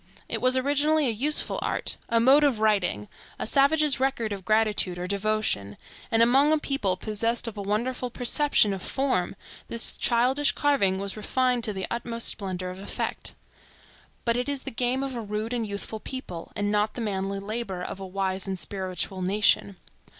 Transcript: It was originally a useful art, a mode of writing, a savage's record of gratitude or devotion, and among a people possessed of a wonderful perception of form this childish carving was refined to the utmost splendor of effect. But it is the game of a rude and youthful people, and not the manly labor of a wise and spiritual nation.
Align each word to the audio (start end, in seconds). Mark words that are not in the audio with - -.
It 0.27 0.41
was 0.41 0.57
originally 0.57 1.05
a 1.05 1.11
useful 1.11 1.59
art, 1.61 1.97
a 2.09 2.19
mode 2.19 2.43
of 2.43 2.59
writing, 2.59 3.07
a 3.37 3.45
savage's 3.45 3.99
record 3.99 4.33
of 4.33 4.43
gratitude 4.43 4.97
or 4.97 5.05
devotion, 5.05 5.77
and 6.09 6.23
among 6.23 6.51
a 6.51 6.57
people 6.57 6.97
possessed 6.97 7.47
of 7.47 7.55
a 7.55 7.61
wonderful 7.61 8.09
perception 8.09 8.73
of 8.73 8.81
form 8.81 9.35
this 9.67 9.95
childish 9.97 10.53
carving 10.53 10.97
was 10.97 11.15
refined 11.15 11.63
to 11.65 11.71
the 11.73 11.85
utmost 11.91 12.29
splendor 12.29 12.71
of 12.71 12.79
effect. 12.79 13.35
But 14.25 14.35
it 14.37 14.49
is 14.49 14.63
the 14.63 14.71
game 14.71 15.03
of 15.03 15.15
a 15.15 15.21
rude 15.21 15.53
and 15.53 15.67
youthful 15.67 15.99
people, 15.99 16.51
and 16.55 16.71
not 16.71 16.95
the 16.95 17.01
manly 17.01 17.37
labor 17.37 17.83
of 17.83 17.99
a 17.99 18.07
wise 18.07 18.47
and 18.47 18.57
spiritual 18.57 19.21
nation. 19.21 19.75